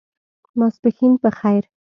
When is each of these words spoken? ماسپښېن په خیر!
ماسپښېن 0.59 1.13
په 1.21 1.29
خیر! 1.39 1.63